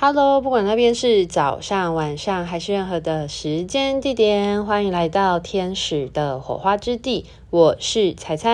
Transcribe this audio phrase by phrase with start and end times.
[0.00, 7.24] Hello，不管那边是早上、晚上还是任何的时间地点，欢迎来到天使的火花之地。
[7.50, 8.48] 我是彩彩。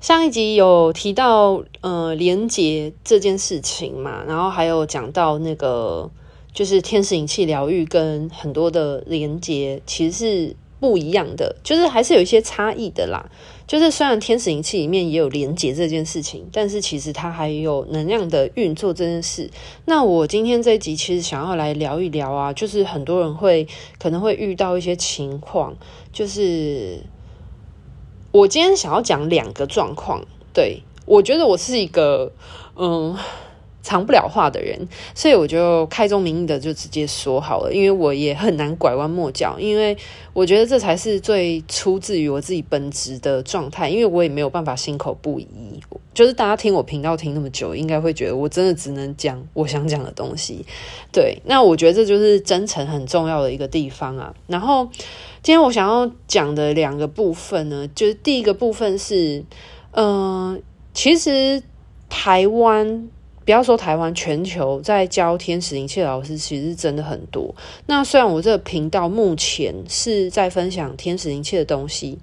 [0.00, 6.08] 上一集有提到呃连接这件事情嘛，然后还有讲到那个
[6.52, 13.28] 就是天使引气疗愈跟很多的连接其实是不一样的，就是还是有一些差异的啦。
[13.66, 19.50] 就是虽然天使灵气里面也有连接这件事情，但是其实它还有能量的运作这件事。
[19.86, 23.66] 那我今天这一集其实想要来聊一聊啊，就是很多人会
[23.98, 25.74] 可能会遇到一些情况，
[26.12, 27.00] 就是
[28.32, 30.24] 我今天想要讲两个状况。
[30.52, 32.32] 对，我觉得我是一个
[32.76, 33.16] 嗯。
[33.86, 39.96] 藏不了话的人，所以我就开宗明义的就直接说好了，因为我也很难拐弯抹角，因为
[40.32, 45.46] 我觉得这才是最出自于我自己本质的状态，因为我也没有办法心口不一。
[46.12, 50.66] 就是大家听我频道听那么久，应该会觉得我真的只能讲我想讲的东西。
[51.12, 54.34] 对，那我觉得这就是真诚很重要的一个地方啊。
[54.48, 54.88] 然后
[55.44, 59.44] 今天我想要讲的两个部分呢，就是第一个部分是，
[59.92, 60.60] 嗯、
[60.92, 61.62] 其实
[62.08, 63.08] 台湾。
[63.46, 67.54] 不要说台湾，全球在教天使灵气的老师其实真的很多。
[67.86, 72.18] 那虽然我这个频道目前是在分享天使灵气的东西，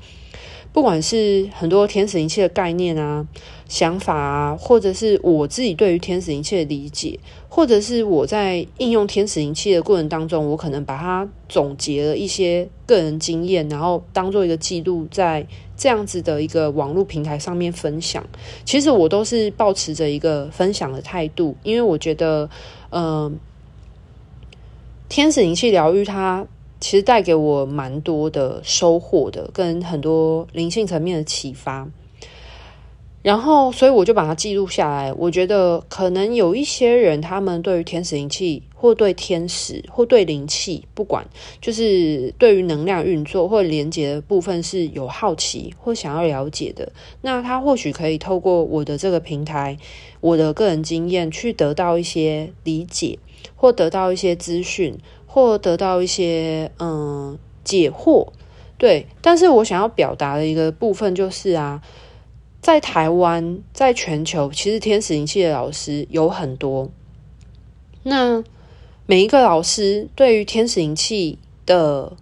[0.74, 3.26] 不管是很多天使灵气的概念啊、
[3.70, 15.48] 想法啊，或者是我自己对于天使灵气的理解，或者是我在应用天使灵气的过程当中，我可能把它总结了一些个人经验，然后当做一个记录在。
[15.76, 18.24] 这样子的一个网络平台上面分享，
[18.64, 22.48] 其实我都是抱持着一个分享的态度，因为我觉得，
[22.92, 23.38] 嗯、
[25.10, 26.46] 天使灵气疗愈它
[26.84, 31.88] 其实带给我蛮多的收获的，跟很多灵性层面的启发。
[33.22, 35.14] 然后，所以我就把它记录下来。
[35.14, 41.26] 我觉得可能有一些人，他们对于天使灵气，或对天使，或对灵气，不管
[41.62, 46.92] 就是对于能量运作或连接的部分是有好奇或想要了解的，
[47.22, 49.78] 那他或许可以透过我的这个平台，
[50.20, 53.18] 我的个人经验去得到一些理解，
[53.56, 54.98] 或得到一些资讯，
[55.34, 58.28] 或得到一些嗯解惑。
[58.78, 61.82] 对，但是我想要表达的一个部分就是啊。
[62.62, 66.90] 在台湾，在全球，其实天使灵气的老师有很多。
[68.04, 68.42] 那
[69.06, 72.16] 每一个老师对于天使灵气的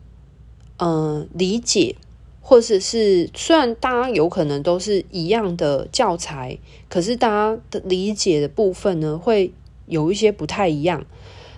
[0.78, 1.96] 嗯、理解，
[2.42, 6.58] 或者是虽然大家有可能都是一样的教材，
[6.90, 9.54] 可是大家的理解的部分呢，会
[9.86, 11.06] 有一些不太一样。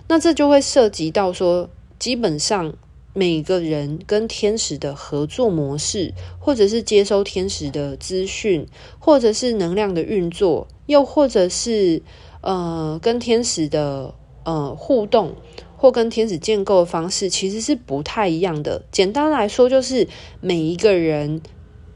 [0.08, 2.74] 那这就会涉及到说，基本上。
[3.16, 8.66] 每个人跟天使的合作模式，或者是接收天使的资讯，
[8.98, 12.02] 或者是能量的运作，又或者是
[12.40, 14.12] 呃跟天使的
[14.42, 15.36] 呃互动，
[15.76, 18.82] 或跟天使建构的方式，其实是不太一样的。
[18.90, 20.08] 简单来说，就是
[20.40, 21.40] 每一个人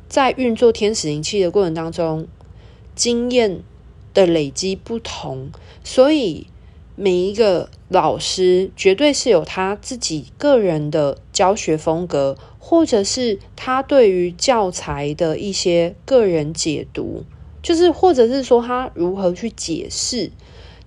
[0.09, 2.29] 在运作天使灵气的过程当中，
[2.95, 3.65] 经验
[4.15, 5.51] 的累积不同，
[5.83, 6.47] 所以。
[7.01, 17.23] 每一个老师绝对是有他自己个人的教学风格，或者是他对于教材的一些个人解读，
[17.63, 20.33] 就是或者是说他如何去解释、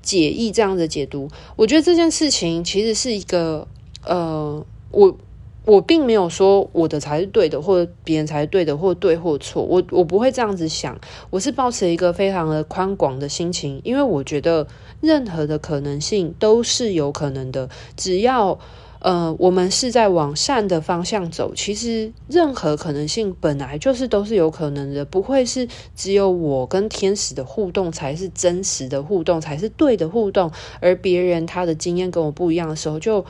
[0.02, 1.30] 解译这样的解读。
[1.56, 3.66] 我觉得这件事情其实是一个，
[4.04, 5.18] 呃，我。
[5.64, 9.62] 我并没有说我的才是对的，或者别人才是对的，或对或错。
[9.62, 11.00] 我我不会这样子想，
[11.30, 14.66] 我是抱持一个非常的宽广的心情，因为我觉得
[15.02, 17.70] 任何的可能性都是有可能的。
[17.98, 18.58] 只要
[19.00, 33.26] 呃我们是在往善的方向走，其实任何可能性本来就是都是有可能的，不会是只有我跟天使的互动才是真实的互动，才是对的互动，而别人他的经验跟我不一样的时候就。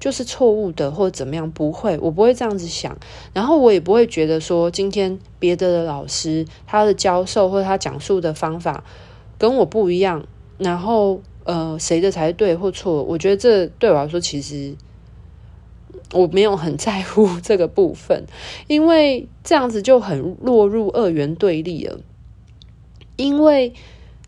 [0.00, 1.50] 就是错误的，或怎么样？
[1.50, 2.96] 不会，我不会这样子想。
[3.34, 8.82] 然后我也不会觉得说，今天别的的老师他的教授或者他讲述的方法
[9.36, 10.24] 跟我不一样。
[10.60, 13.02] 然后呃，谁的才对或错？
[13.02, 14.76] 我觉得这对我来说，其实
[16.12, 18.24] 我没有很在乎这个部分，
[18.68, 21.98] 因为这样子就很落入二元对立了。
[23.16, 23.72] 因为。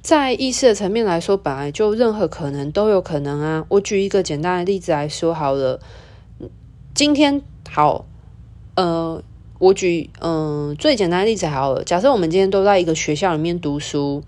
[0.02, 3.64] 在意识的层面来说，本来就任何可能都有可能啊。
[3.68, 5.78] 我举一个简单的例子来说好了。
[6.92, 7.40] 今天
[7.70, 8.04] 好，
[8.74, 9.22] 呃，
[9.60, 11.84] 我举嗯、呃、最简单的例子好了。
[11.84, 14.24] 假设我们今天都在一个学校里面读书，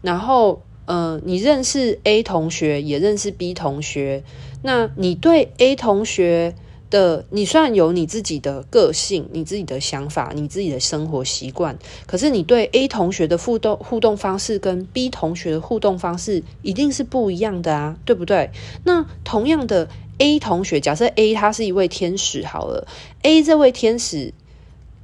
[0.00, 4.22] 然后呃，你认识 A 同学，也认识 B 同学，
[4.62, 6.54] 那你对 A 同学
[6.88, 18.50] 的，你虽然有你自己的个性、你自己的想法、你自己的生活习惯，可是你对 A 同学的互动互动方式跟 B 同学的互动方式一定是不一样的啊，对不对？
[18.84, 22.86] 那同样的 A 同学，假设 A 他是一位天使好了
[23.22, 24.32] ，A 这位天使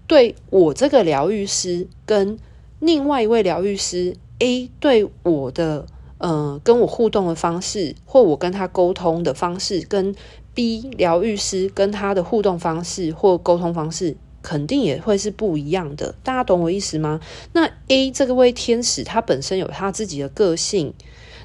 [0.07, 2.39] 对我这个疗愈师跟
[2.79, 5.87] 另外一位疗愈师 A 对我的
[6.19, 10.15] 呃跟我互动的方式，或我跟他沟通的方式跟。
[10.55, 17.21] B 疗愈师跟他的互动方式或沟通方式肯定也会是不一样的，大家懂我意思吗？
[17.55, 20.93] 那 A 这个位天使，他本身有他自己的个性，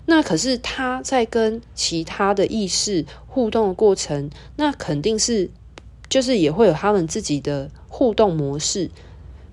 [0.07, 5.49] 那可是他在跟其他的意识互动的过程，那肯定是
[6.09, 8.91] 就是也会有他们自己的互动模式，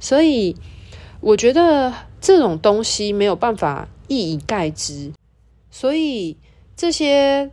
[0.01, 0.57] 所以
[1.25, 5.13] 我觉得这种东西没有办法一以概之，
[5.71, 6.37] 所以
[6.77, 7.51] 这些。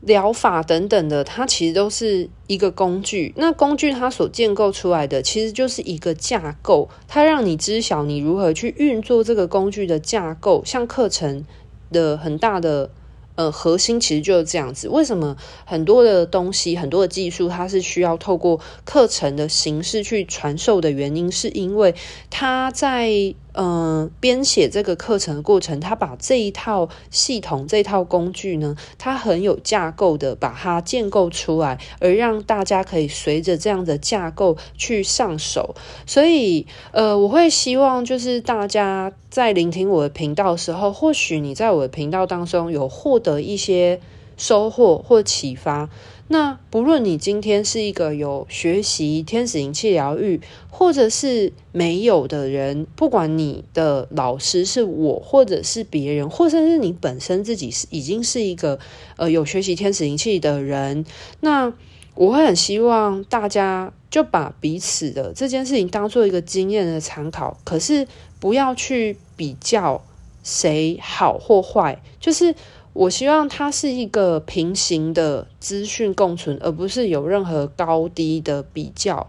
[0.00, 3.32] 疗法等等的，它其实都是一个工具。
[3.38, 10.62] 那工具它所建构出来的，其实就是一个架构，它让你知晓你如何去运作这个工具的架构。
[10.62, 11.46] 像课程
[11.90, 12.90] 的很大的
[13.36, 14.88] 呃核心，其实就是这样子。
[14.88, 21.94] 为什么很多的东西、很多的技术，它是需要透过课程的形式去传授的原因，是因为
[22.30, 23.34] 它在。
[23.56, 35.74] 嗯，编写这个课程的过程，他把这一套系统、这套工具呢，他很有架构的把它建构出来，而让大家可以随着这样的架构去上手。
[36.04, 44.00] 所以，呃，我会希望就是大家在聆听我的频道的时候，或许你在我的频道当中有获得一些
[44.36, 45.88] 收获或启发。
[46.26, 50.40] 那不论你今天是一个有学习天使灵气疗愈，
[50.70, 58.78] 或者是没有的人，不管你的老师是我，或者是别人，或者是你本身自己是已经是一个
[59.16, 61.04] 呃有学习天使灵气的人，
[61.40, 61.70] 那
[62.14, 68.08] 我会很希望大家就把彼此的这件事情当做一个经验的参考，可是
[68.40, 70.02] 不要去比较
[70.42, 72.54] 谁好或坏，就是。
[72.94, 79.28] 我希望它是一个平行的资讯共存，而不是有任何高低的比较。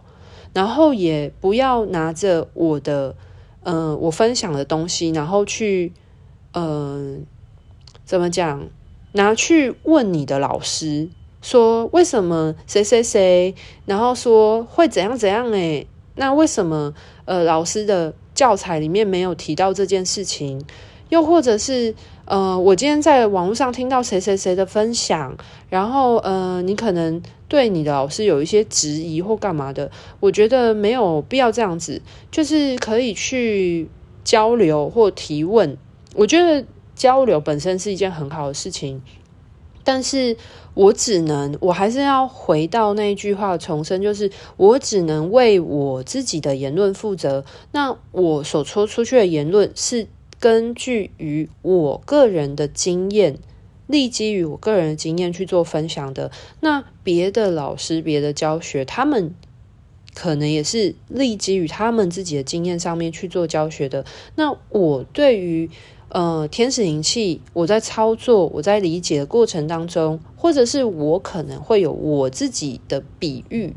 [0.54, 3.14] 然后也不要拿着我的，
[3.64, 5.92] 嗯、我分享的东西，然后去，
[6.54, 7.26] 嗯、
[8.06, 8.70] 怎么讲？
[9.12, 11.10] 拿去问你的老师，
[11.42, 15.50] 说为什么谁谁谁，然后说会怎样怎样？
[15.52, 16.94] 诶，那为什么
[17.26, 20.64] 呃老师的教材里面没有提到这件事情？
[21.10, 21.94] 又或者是？
[22.28, 25.38] 呃，我今天在网络上听到谁谁谁的分享，
[25.70, 33.88] 然后呃，你可能对你的老师有一些质疑或干嘛的，我觉得没有必要这样子，就是可以去
[34.24, 35.78] 交流或提问。
[36.16, 36.66] 我觉得
[36.96, 39.00] 交流本身是一件很好的事情，
[39.84, 40.36] 但是
[40.74, 47.46] 我只能，我还是要回到那一句话重申，就是我只能为我自己的言论负责。
[47.72, 50.08] 那我所说出去的言论是。
[50.46, 53.40] 根据于我个人的经验，
[53.88, 56.30] 立基于我个人的经验去做分享的。
[56.60, 59.34] 那别的老师、别的教学，他们
[60.14, 64.06] 可能也是立基于他们自己的经验上面去做教学的。
[64.36, 65.68] 那我对于
[66.10, 73.74] 呃天使灵气，我在操作、我在理解的过程当中，或者是我可能会有我自己的比喻。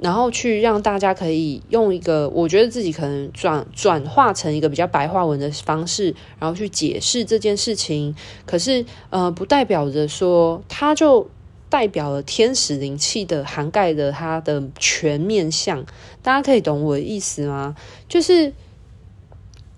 [0.00, 8.14] 然后去让大家可以用一个我觉得自己可能转转化成一个比较白话文的方式，然后去解释这件事情。
[8.44, 11.28] 可是呃，不代表着说它就
[11.70, 15.84] 代表了天使灵气的涵盖的它的全面相。
[16.22, 17.74] 大家可以懂我的意思吗？
[18.08, 18.52] 就是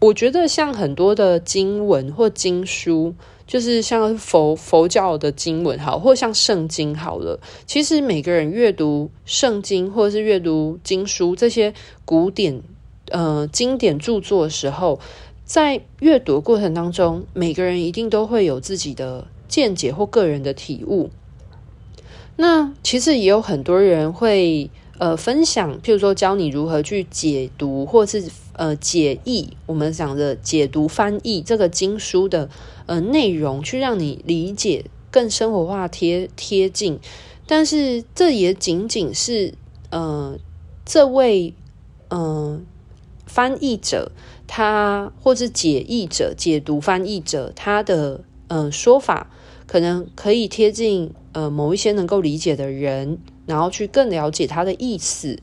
[0.00, 3.14] 我觉得像很多的经文或经书。
[3.46, 7.38] 就是像佛佛教的经文好，或像圣经好了。
[7.64, 11.72] 其实每个人阅读圣经或者是阅读经书这些
[12.04, 12.60] 古典
[13.10, 14.98] 呃经典著作的时候，
[15.44, 21.10] 在阅读过程当中，每个人一定都会有自己的见解或个人的体悟。
[22.36, 29.56] 那其实也有很多人会呃分享，譬如说教你如何去解读，或是呃解译。
[29.66, 32.50] 我们讲的解读翻译这个经书的。
[32.88, 37.00] 呃，内容去让你理解更生活化贴贴近，
[37.44, 39.54] 但是这也仅仅是
[39.90, 40.38] 呃
[40.84, 41.52] 这位
[42.08, 42.60] 呃
[43.26, 44.12] 翻译者
[44.46, 49.32] 他或是解译者解读翻译者他的呃说法，
[49.66, 55.40] 可能可以贴近呃某一些能够理解的人，然后去更了解他的意思。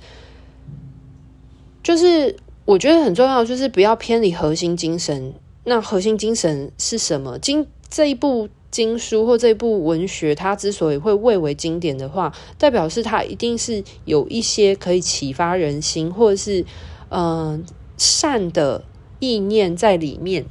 [1.84, 5.34] 就是我觉得很重要，就是不要偏离核心精神。
[5.66, 7.38] 那核心精神是什么？
[7.40, 16.66] 经这一部经书或这部文学，它之所以会蔚为经典的话，代表是它一定是有一些可以启发人心，或者是
[17.10, 17.64] 嗯、
[17.98, 18.84] 善的
[19.20, 20.46] 意念在里面。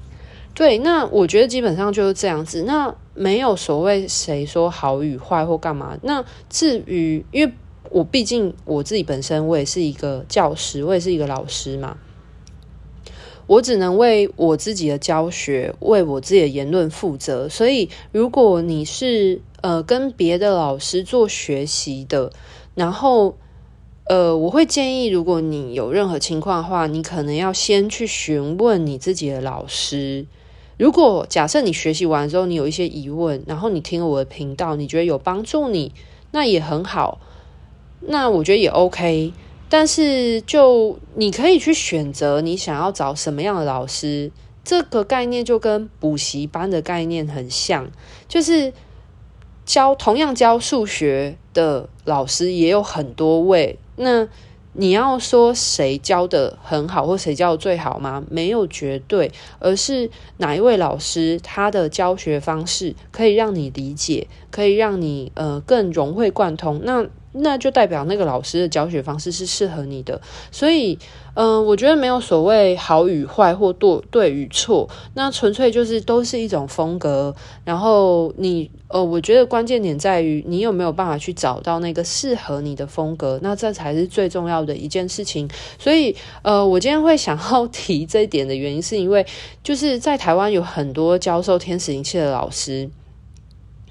[0.54, 2.62] 对，那我觉得基本上就是这样子。
[2.62, 5.98] 那没有所谓谁说好与坏或干嘛。
[6.02, 7.52] 那至于，因为
[7.90, 11.96] 我毕竟我自己本身我也是一个教师，我也是一个老师嘛。
[13.52, 17.46] 我只能为我自己的教学，为我自己的言论负责。
[17.50, 22.32] 所以，如果你是呃跟别的老师做学习的，
[22.74, 23.36] 然后
[24.04, 30.24] 呃，我会建议，如果你有任何情况的话，你可能要先去询问你自己的老师。
[30.78, 35.92] 如果假设你学习完之后，你有一些疑问，然后你听了我的频道，你觉得有帮助你，
[36.30, 37.20] 那也很好。
[38.00, 39.34] 那我觉得也 OK。
[39.74, 44.30] 但是，就你可以去选择你想要找什么样的老师，
[44.62, 47.90] 这个概念就跟补习班的概念很像，
[48.28, 48.74] 就是
[49.64, 53.78] 教同样教数学的老师也有很多位。
[53.96, 54.28] 那
[54.74, 58.22] 你要说谁教的很好，或谁教的最好吗？
[58.28, 66.82] 没有绝对，而是哪一位老师他的教学方式可以让你理解，可以让你呃更融会贯通。
[66.84, 70.20] 那那就代表那个老师的教学方式是适合你的，
[70.50, 70.98] 所以，
[71.34, 77.34] 嗯、我觉得没有所谓好与坏或对对与错，那纯粹就是都是一种风格。
[77.64, 85.48] 然后你，呃，我觉得关键点在于你有没有办法去找到那个适合你的风格，那这才是最重要的一件事情。
[85.78, 89.24] 所以，呃，我今天会想要提这一点的原因，是因为
[89.62, 92.90] 就是在台湾有很多教授天使灵气的老师，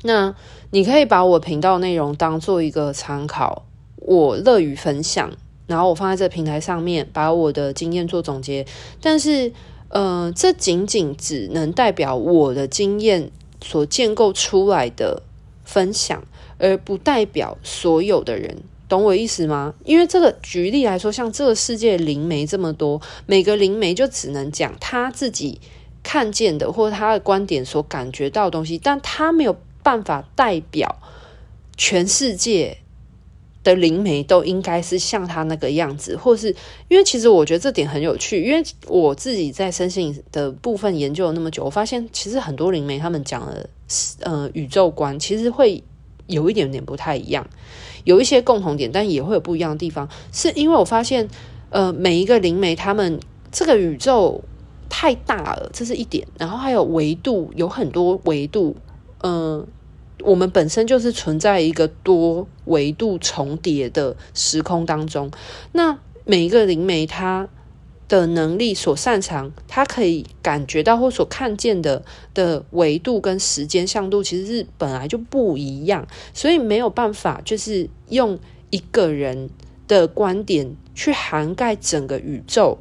[0.03, 0.35] 那。
[0.73, 3.65] 你可以把我频道内容当做一个参考，
[3.97, 5.29] 我乐于分享，
[5.67, 8.65] 然后我放在这平台上面，把我的经验做总结。
[9.01, 9.51] 但是，
[9.89, 13.29] 呃，这仅仅只能代表我的经验
[13.61, 15.21] 所建构出来的
[15.65, 16.23] 分享，
[16.57, 19.73] 而不代表所有的人，懂我意思吗？
[19.83, 25.59] 因为这个举例来说，像这个世界灵媒这么多，每个灵媒就只能讲他自己
[26.01, 29.57] 看见的或者他的观点所感觉到的东西，但他没有。
[29.83, 30.97] 办法代表
[31.77, 32.77] 全世界
[33.63, 36.47] 的灵媒都应该是像他那个样子，或是
[36.87, 43.69] 因为其实我觉得这点很有趣，因为我自己在身心的部分研究了那么久，我发现其实很多灵媒他们讲的
[44.21, 45.83] 呃宇宙观其实会
[46.25, 47.47] 有一点点不太一样，
[48.03, 51.27] 有一些共同点，但也会有不一样的地方，是因为我发现
[51.69, 53.19] 呃每一个灵媒他们
[53.51, 54.43] 这个宇宙
[54.89, 58.75] 太大了，这是一点，然后还有维度有很多维度。
[59.23, 59.67] 嗯，
[60.23, 65.31] 我们本身就是存在一个多维度重叠的时空当中。
[65.73, 67.47] 那每一个灵媒他
[68.07, 79.49] 的能力所擅长，他可以感觉到或所看见的的维度跟时间向度，其实是本来就不一样，所以没有办法就是用一个人
[79.87, 82.79] 的观点去涵盖整个宇宙。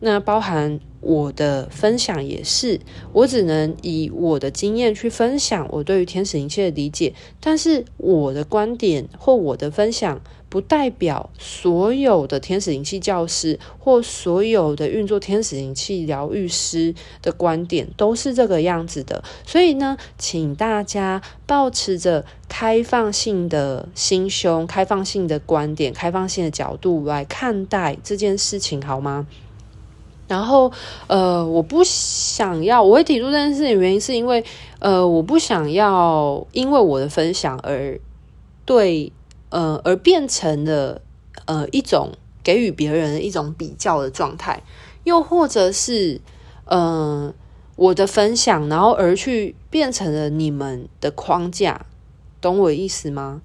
[0.00, 0.80] 那包含。
[1.00, 2.80] 我的分享也是，
[3.12, 19.22] 我只能以我的经验去分享我对于天使灵气的理解，但是我的观点或我的分享不代表所有的天使灵气教师或所有的运作天使灵气疗愈师的观点都是这个样子的。
[19.46, 29.26] 所以呢，请大家抱持着开放性的心胸、开放性的观点、开放性的角度来看待这件事情，好吗？
[30.28, 30.70] 然后，
[31.06, 34.44] 呃，我不想要，我会提出这件事情原因是因为，
[34.78, 37.98] 呃，我不想要因为我的分享而
[38.66, 39.10] 对，
[39.48, 41.00] 呃，而变成了
[41.46, 42.12] 呃一种
[42.44, 44.62] 给予别人一种比较的状态，
[45.04, 46.20] 又或者是，
[46.66, 47.32] 呃，
[47.76, 51.86] 我的分享，然后而去变成了你们的框架，
[52.40, 53.40] 懂我意思吗？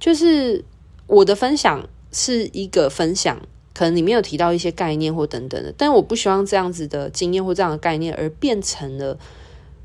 [0.00, 0.64] 就是
[1.06, 3.40] 我的分享是一个分享。
[3.78, 9.16] 可能里面有提到一些概念或等等的，但我不希望这样子的经验或这样的概念而变成了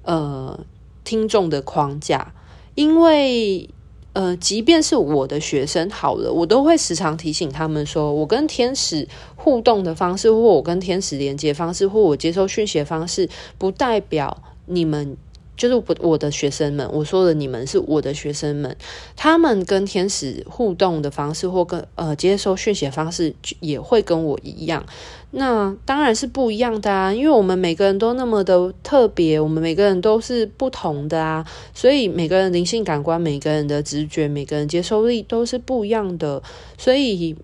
[0.01, 0.59] 呃
[1.03, 2.33] 听众的框架，
[2.73, 3.69] 因为
[4.13, 15.15] 呃，即便是我的学生好了，我都会时常提醒他们说，我跟天使互动的方式，或我跟天使连接方式，或我接收讯息的方式，不代表你们。
[15.55, 18.75] 就是我我的学生们，我说的你们是我的学生们，
[19.15, 24.83] 他们跟天使互动的方式或跟呃接收讯息方式也会跟我一样，
[25.31, 36.41] 那当然是不一样的啊，因为我们每个人都那么的特别，我们每个人都是不同的啊，所以每个人灵性感官、每个人的直觉、每个人接收力都是不一样的，
[36.77, 37.35] 所以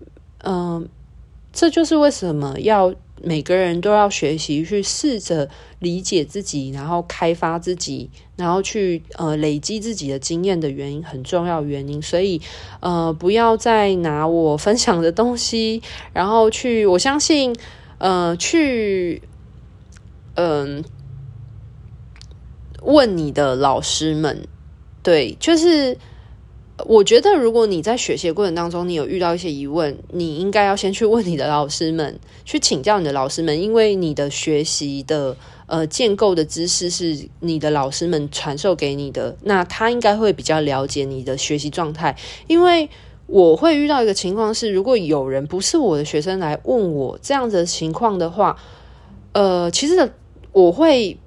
[0.42, 0.88] 嗯、
[1.52, 2.92] 这就是为什么要。
[3.22, 5.48] 每个人都要学习去试着
[5.78, 12.00] 理解自己，然后开发自己，然后去呃累积自己的经验的原因，很重要原因。
[12.00, 12.40] 所以
[12.80, 17.54] 呃，不要再拿我分享的东西，然后去我相信
[17.98, 19.22] 呃去
[20.34, 20.84] 嗯、呃、
[22.82, 24.46] 问你的老师们，
[25.02, 25.96] 对，就是。
[26.86, 42.16] 我觉得，如果你在学习过程当中，你有遇到一些疑问，你应该要先去问你的老师们，去请教你的老师们，因为你的学习的呃建构的知识是你的老师们传授给你的，那他应该会比较了解你的学习状态。
[42.46, 42.88] 因为
[43.26, 48.56] 我会遇到一个情况是，如果有人不是我的学生来问我这样子的情况的话，
[49.32, 50.12] 呃，其实
[50.52, 51.18] 我会。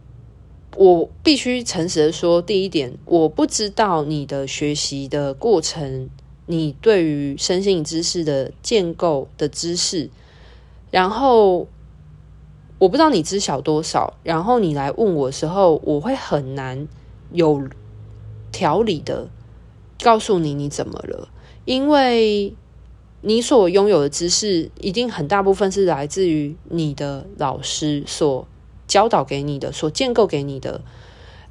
[0.76, 6.10] 我必须诚实的说，第一点，我不知道你的学习的过程，
[6.48, 10.10] 你对于身心知识的建构的知识，
[10.90, 11.68] 然后
[12.80, 16.88] 我不知道你知晓多少，然后你来问我的时候，我会很难
[17.32, 17.62] 有
[18.52, 19.30] 条理的
[20.02, 21.30] 告诉你你怎么了，
[21.66, 22.56] 因为
[23.22, 28.48] 你所拥有的知识，一定很大部分是来自于你的老师所。
[28.88, 30.82] 教导给你的，所建构给你的，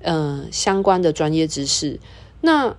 [0.03, 1.99] 嗯、相关的专业知识。
[2.41, 2.77] 那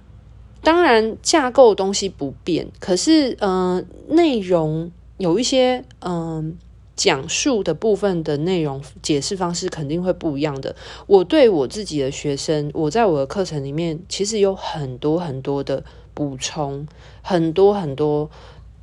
[0.62, 6.58] 当然架构东西不变，可是，嗯、内容有一些，嗯、
[6.96, 10.76] 讲述的部分的内容解释方式肯定会不一样的。
[11.08, 15.84] 我对我自己的学生，我在我的课程里面，其实有很多很多的
[16.14, 16.88] 补充，
[17.22, 18.30] 很多很多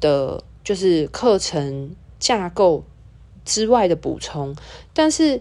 [0.01, 2.85] 的，就是课程架构
[3.45, 4.55] 之外的补充，
[4.93, 5.41] 但是。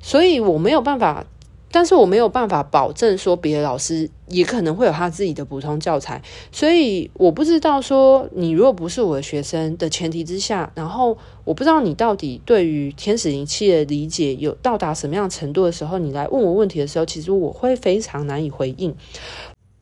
[0.00, 1.26] 所以我没有办法，
[1.70, 6.22] 但是我没有办法保证说别的老师也可能会有他自己的补充教材。
[6.50, 18.94] 所以我不知道说你如果不是我的学生的前提之下，然后我不知道你到底对于天使灵气的理解有到达什么样程度的时候，你来问我问题的时候，其实我会非常难以回应。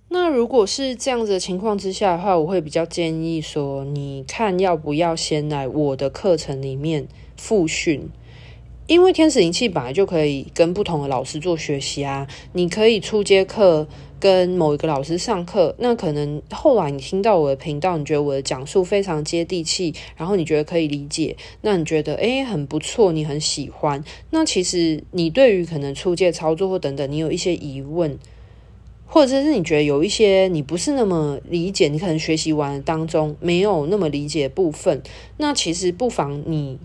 [0.08, 7.06] 那如果是这样子的情况之下的话，我会比较建议说，你看要不要先来我的课程里面
[7.37, 8.08] 复训。
[8.87, 13.88] 因为天使灵气本来就可以跟不同的老师做学习啊，你可以初阶课
[14.21, 28.16] 跟某一个老师上课，那可能后来你听到我的频道，你觉得我的讲述非常接地气，然后你觉得可以理解，那你觉得诶很不错，你很喜欢，那其实你对于可能初阶操作或等等，你有一些疑问，
[29.05, 35.03] 或者是你觉得有一些你不是那么理解，你可能学习完当中没有那么理解部分，
[35.38, 36.79] 那其实不妨你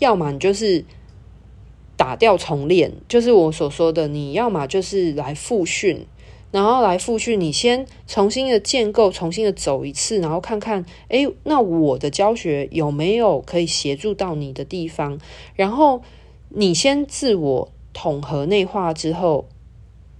[0.00, 0.84] 要么你就是。
[2.16, 6.06] 掉重练，就是我所说的，你要么就是来复训，
[6.50, 15.18] 然后来复训，你先重新的建构，重新的走一次，然后看看，诶，那我的教学有没有可以协助到你的地方？
[15.56, 16.02] 然后
[16.50, 19.48] 你先自我统合内化之后，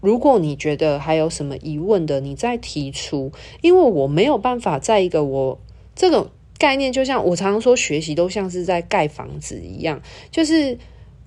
[0.00, 3.30] 如果你觉得还有什么疑问的，你再提出，
[3.62, 5.60] 因为我没有办法在一个我
[5.94, 10.02] 这个概念，就像我常常说，学习都像是在盖房子一样，
[10.32, 10.76] 就是。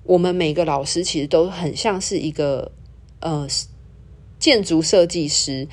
[0.08, 2.72] 我们每个老师其实都很像是一个
[3.20, 3.46] 呃
[4.38, 5.68] 建筑设计师，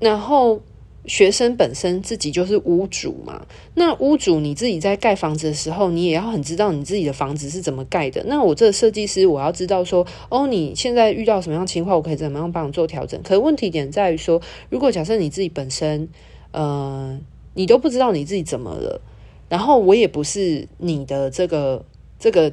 [0.00, 0.60] 然后
[1.06, 3.46] 学生本身自己就是屋主嘛。
[3.74, 8.24] 那屋主你自己在盖房子的时候，你也要很知道你自己的房子是怎么盖的。
[8.26, 13.22] 那我这个设计师，我要知道说，哦，你现在遇到什么样情况，我可以怎么样帮你做调整。
[13.22, 16.08] 可问题点在于说，如果假设你自己本身
[16.50, 17.16] 呃
[17.54, 19.00] 你都不知道你自己怎么了，
[19.48, 21.84] 然后我也不是你的这个
[22.18, 22.52] 这个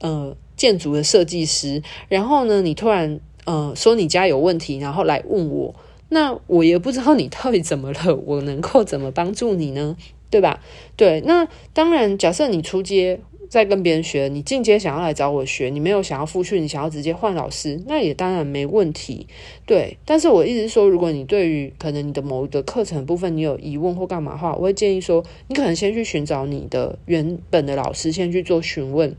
[0.00, 0.36] 呃。
[0.62, 5.74] 建筑的设计师，然后呢，你突然呃说你家有问题，然后来问我，
[6.10, 9.96] 那我也不知道你到底怎么了，我能够怎么帮助你呢？
[10.30, 10.60] 对吧？
[10.94, 19.26] 对，那当然，假设你出街在跟别人学，你进阶想要来找我学，你没有想要复训，你想要直接换老师，那也当然没问题。
[19.66, 29.16] 对，但是我一直说，如果你对于可能你的某一个课程部分你有疑问或干嘛的话，我会建议说，你可能先去寻找你的原本的老师，先去做询问。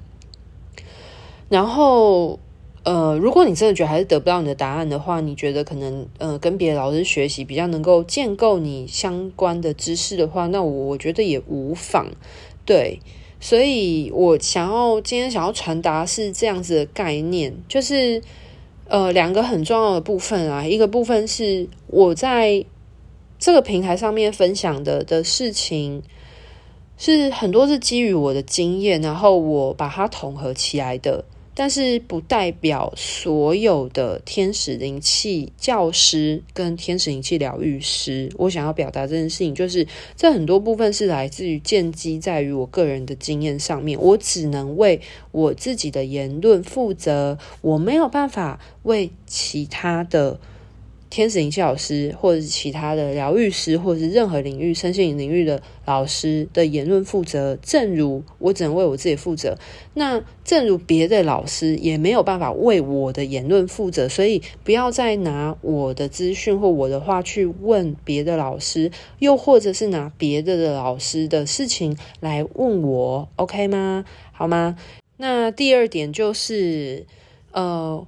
[1.49, 2.39] 然后，
[2.83, 12.07] 呃，如果你真的觉得还是得不到你的答案的话，你觉得可能呃跟别的老师学习比较能够建构你相关的知识的话，那我我觉得也无妨。
[12.65, 12.99] 对，
[13.39, 18.21] 所以我想要今天想要传达是这样子的概念，就是
[18.87, 22.65] 呃两个很重要的部分啊，一个部分是我在
[23.37, 26.01] 这个平台上面分享的的事情。
[26.95, 31.25] 是很多是基于我的经验，然后我把它统合起来的。
[31.55, 44.99] 但是不代表所有的天使灵气教师跟天使灵气疗愈师，我想要表达这件事情，就是这很多部分是来自于建基在于我个人的经验上面，我只能为
[45.31, 50.39] 我自己的言论负责，我没有办法为其他的。
[51.13, 57.55] 天使灵气老师，或者是其他的疗愈师，或者是任何领域、身心灵领域的老师的言论负责。
[57.61, 59.55] 正如我只能为我自己负责，
[59.93, 64.09] 那正如别的老师也没有办法为我的言论负责。
[64.09, 74.03] 所以不要再拿我的资讯或我的话去问别的老师，又或者是拿别的的老师的事情来问我，OK 吗？
[74.31, 74.75] 好吗？
[75.17, 77.05] 那第二点就是，
[77.51, 78.07] 呃。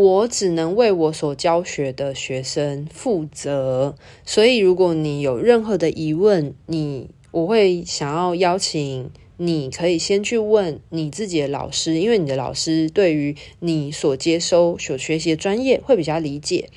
[0.00, 16.70] 我只能为我所教学的学生负责，所以如果你有任何的疑问，你我会想要邀请你，可以先去问你自己的老师，因为你的老师对于你所接收、所学习的专业会比较理解。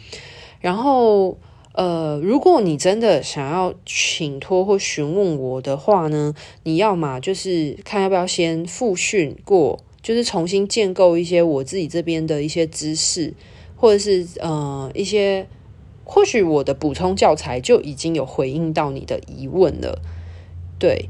[0.59, 1.37] 然后，
[1.73, 6.33] 呃，如果你真的想要请托或询问我的话呢，
[6.63, 9.79] 你要嘛就是看要不要先复训过。
[10.03, 13.33] 就是重新建构一些我自己这边的一些知识，
[13.75, 15.47] 或者是呃一些，
[16.03, 19.99] 或许我的补充教材就已经有回应到你的疑问了，
[20.77, 21.09] 对。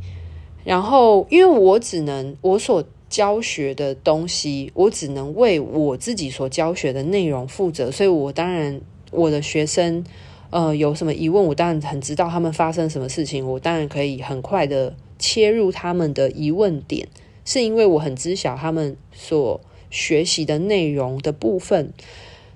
[0.63, 8.79] 然后，因为我只能我所教学的东西，我只能为我自己所教学的内容负责，所以我当然
[9.11, 10.05] 我的学生
[10.51, 17.09] 呃有什么疑问，我当然很知道他们发生什么事情，我当然可以很快的切入他们的疑问点。
[17.45, 21.93] 是因为我很知晓他们所学习的内容的部分，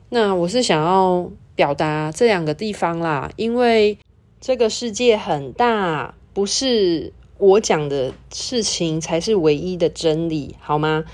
[0.09, 3.97] 那我是想要表达这两个地方啦，因为
[4.39, 11.05] 这个世界很大，不是我讲的事情才是唯一的真理，好吗？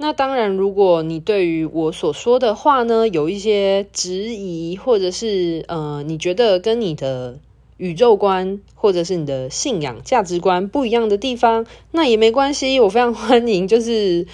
[0.00, 7.40] 那当然，如果你对于我所说的话呢，有一些质疑，或者是呃，你觉得跟你的
[7.78, 14.26] 宇宙观或者是你的信仰价值观不一样的地方，那也没关系，我非常欢迎，就是，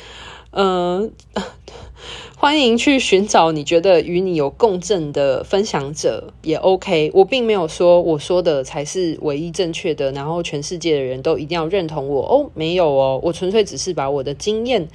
[0.51, 1.09] 呃，
[2.37, 7.11] 欢迎去寻找你觉得与你有共振的分享者也 OK。
[7.15, 14.89] 我并没有说我说的才是唯一正确的，然后全世界的人都一定要认同我哦，没有哦，我纯粹只是把我的经验。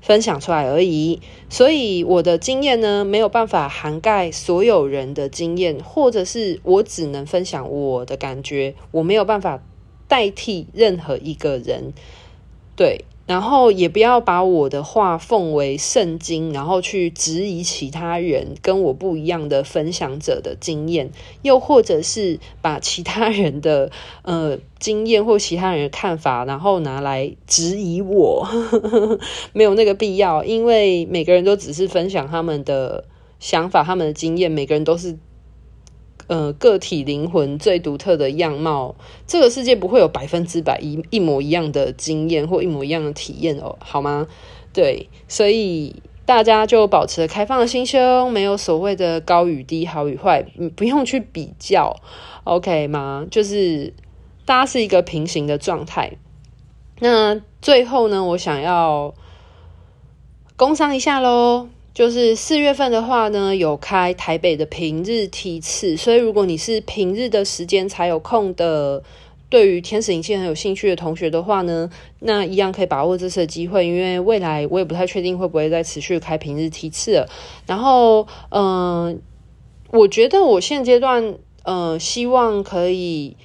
[0.00, 9.62] 分享出来而已，所以我的经验呢，没有办法涵盖所有人的经验，或者是我只能分享我的感觉，我没有办法
[10.08, 11.92] 代替任何一个人，
[12.74, 13.04] 对。
[13.30, 21.12] 然后也不要把我的话奉为圣经，然后去质疑其他人跟我不一样的分享者的经验，
[21.42, 28.48] 又或者是把其他人的呃经验或其他人的看法，然后拿来质疑我，
[29.54, 33.04] 没有那个必要，因为每个人都只是分享他们的
[33.38, 35.16] 想法、他们的经验，每个人都是。
[36.30, 38.94] 呃，个体灵魂最独特的样貌，
[39.26, 44.28] 这个世界不会有百分之百一一模一样的经验或一模一样的体验哦，好吗？
[44.72, 51.96] 对，所以大家就保持开放的心胸，没有所谓的高与低、好与坏，不用去比较
[52.44, 53.26] ，OK 吗？
[53.28, 53.92] 就是
[54.44, 56.12] 大家是一个平行的状态。
[57.00, 59.12] 那最后呢，我想要
[60.54, 61.66] 工商一下喽。
[61.92, 69.02] 就是四月份的话呢，有开台北的平日梯次，所以如果你是平日的时间才有空的，
[69.48, 77.28] 对于天使灵气很有兴趣的同学的话呢，那一样可以把握这次的机会，因为未来我也不太确定会不会再持续开平日梯次了。
[77.66, 79.20] 然后，嗯、
[79.90, 83.36] 我觉得我现阶段，嗯、希望可以。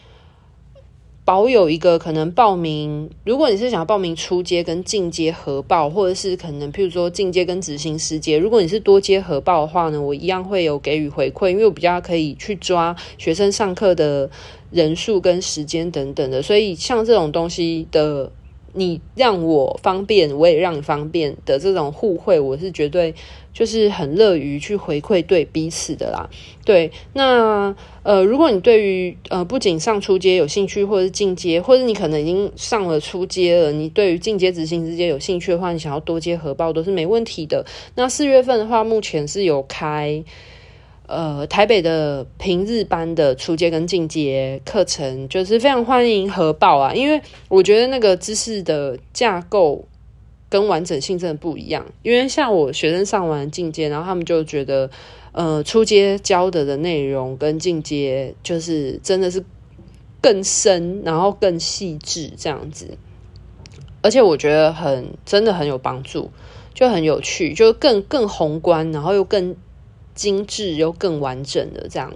[1.25, 14.29] 保有一个可能报名，如果你是想要报名初阶跟进阶合报，或者是可能譬如说进阶跟执行师阶，如果你是多阶合报的话呢，我一样会有给予回馈，因为我比较可以去抓学生上课的
[14.69, 18.31] 人数跟时间等等的，所以像这种东西的。
[18.77, 23.15] 你让我方便，我也让你方便的这种互惠，我是绝对
[23.55, 26.29] 就是很乐于去回馈对彼此的啦。
[26.65, 37.65] 对，那呃，如果你对于呃不仅上初阶有兴趣，或者是进阶，或者你可能已经上了初阶了，你对于进阶执行之间有兴趣的话，你想要多接合报都是没问题的。
[37.95, 40.23] 那四月份的话，目前是有开。
[41.07, 49.85] 呃，台北的平日班的初阶跟进阶课程，就是非常欢迎合报啊，因为我觉得那个知识的架构
[50.55, 51.85] 跟完整性真的不一样。
[52.01, 54.89] 因为像我学生上完进阶，然后他们就觉得，
[55.33, 59.43] 呃，初阶教的的内容跟进阶就是真的是
[60.21, 62.97] 更深，然后更细致这样子，
[64.01, 66.31] 而且我觉得很真的很有帮助。
[66.73, 69.55] 就很有趣，就更更宏观，然后又更
[70.13, 72.13] 精致又更完整的这样。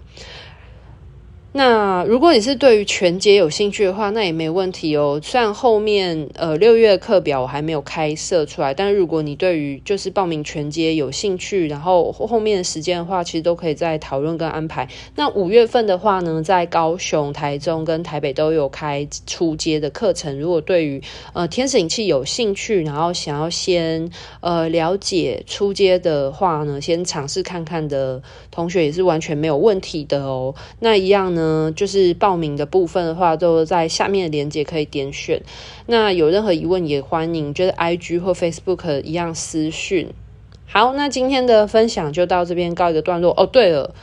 [1.52, 5.20] 那如果你是对于全节有兴趣的话，那也没问题哦。
[5.24, 14.88] 虽然后面呃六月课表我还没有开设出来，但如果你对于就是报名全节有兴趣，然后后面的时间的话，其实都可以再讨论跟安排。
[15.16, 20.40] 那五月份的话呢，在高雄、台中跟台北都有开初阶的课程。
[20.40, 21.02] 如果对于
[21.34, 24.08] 呃天使灵气有兴趣，然后想要先
[24.42, 30.54] 呃了解初阶的话呢，先尝试看看的同学也是完全没有问题的哦。
[30.80, 31.39] 那一样呢。
[31.42, 35.42] 嗯，就是报名的部分的话，都在下面的链接可以点选。
[35.86, 40.10] 那有任何疑问也欢迎，就是 IG 或 Facebook 一样私讯。
[40.66, 43.34] 好，那今天的分享就到这边告一个段落。
[43.38, 43.96] 哦，对了，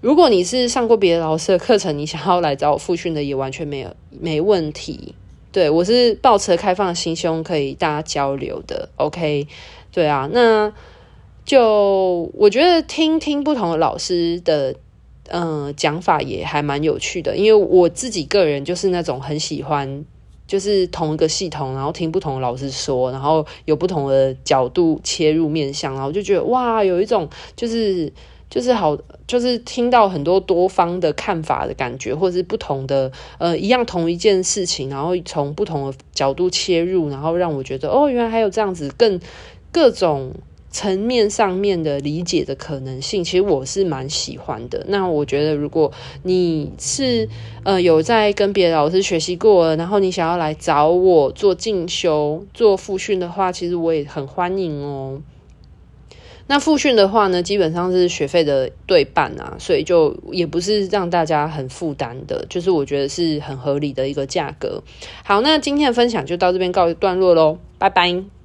[0.00, 5.14] 如果你是上过别的老师的课程，你想要来找我复训的，也完全没有没问题。
[5.52, 8.88] 对，我是抱持开放的心胸，可以大家交流的。
[8.96, 9.46] OK，
[9.92, 10.72] 对啊，那
[11.44, 14.74] 就我觉得听听不同的老师的。
[15.34, 20.04] 嗯，讲法也还蛮有趣的，因为我自己个人就是那种很喜欢，
[20.46, 28.12] 就是同一个系统，然后听不同的老师说，然后有不同的角度切入面向，然后就觉得哇，有一种就是
[28.50, 28.94] 就是好，
[29.26, 39.18] 就是听到很多多方的看法的感觉，或者是不同的呃，一样同一件事情，然后从不同的角度切入，然后让我觉得哦，原来还有这样子更
[39.72, 40.34] 各种。
[40.72, 44.84] 层面上面的理解的可能性，其实我是蛮喜欢的。
[44.88, 45.92] 那我觉得，如果
[46.24, 47.28] 你是
[47.62, 55.20] 呃有在跟别的老师学习过，然后你想要来找我做进修、做复训的话，其实我也很欢迎哦。
[56.48, 64.82] 那复训的话呢，基本上是学费的对半啊，所以就也不是让大家很负担的，就是我觉得是很合理的一个价格。
[65.24, 68.41] 好，那今天的分享就到这边告一段落喽，拜拜。